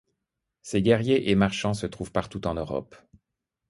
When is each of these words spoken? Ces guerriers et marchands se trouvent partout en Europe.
Ces 0.63 0.81
guerriers 0.81 1.29
et 1.29 1.35
marchands 1.35 1.75
se 1.75 1.85
trouvent 1.85 2.11
partout 2.11 2.47
en 2.47 2.55
Europe. 2.55 2.95